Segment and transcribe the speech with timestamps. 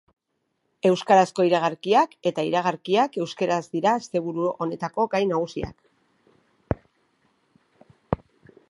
[0.89, 6.83] Euskarazko iragarkiak eta iragarkiak euskaraz dira asteburu honetako gai nagusiak.